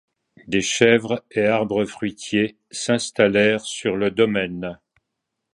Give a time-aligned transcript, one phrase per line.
[0.47, 4.79] Des chèvres et arbres fruitiers s'installèrent sur le domaine.